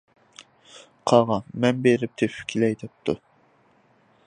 قاغا: 1.11 1.37
«مەن 1.65 1.83
بېرىپ 1.85 2.17
تېپىپ 2.21 2.49
كېلەي» 2.53 2.75
دەپتۇ. 2.85 3.17